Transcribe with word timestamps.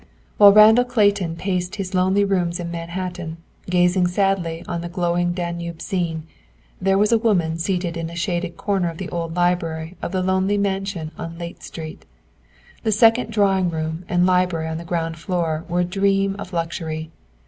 While 0.37 0.51
Randall 0.53 0.85
Clayton 0.85 1.35
paced 1.35 1.75
his 1.75 1.93
lonely 1.93 2.25
rooms 2.25 2.59
in 2.59 2.71
Manhattan, 2.71 3.37
gazing 3.69 4.07
sadly 4.07 4.65
on 4.67 4.81
the 4.81 4.89
glowing 4.89 5.31
Danube 5.31 5.79
scene, 5.79 6.23
there 6.81 6.97
was 6.97 7.11
a 7.11 7.19
woman 7.19 7.59
seated 7.59 7.95
in 7.95 8.09
a 8.09 8.15
shaded 8.15 8.57
corner 8.57 8.89
of 8.89 8.97
the 8.97 9.09
old 9.09 9.35
library 9.35 9.95
of 10.01 10.11
the 10.11 10.23
lonely 10.23 10.57
mansion 10.57 11.11
on 11.19 11.37
Layte 11.37 11.61
Street. 11.61 12.03
The 12.81 12.91
second 12.91 13.29
drawing 13.31 13.69
room 13.69 14.03
and 14.09 14.25
library 14.25 14.69
on 14.69 14.79
the 14.79 14.85
ground 14.85 15.19
floor 15.19 15.65
were 15.69 15.81
a 15.81 15.85
dream 15.85 16.35
of 16.39 16.51
luxury. 16.51 17.11